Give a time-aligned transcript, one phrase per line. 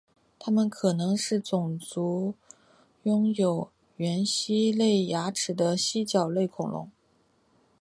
[0.39, 1.79] 它们可能是种
[3.03, 6.89] 拥有原蜥脚类牙齿的蜥脚类恐龙。